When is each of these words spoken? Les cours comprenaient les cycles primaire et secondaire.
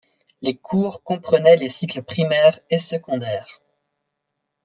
Les 0.41 0.55
cours 0.55 1.03
comprenaient 1.03 1.57
les 1.57 1.69
cycles 1.69 2.01
primaire 2.01 2.59
et 2.71 2.79
secondaire. 2.79 3.61